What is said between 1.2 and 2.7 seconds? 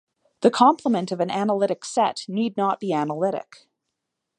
analytic set need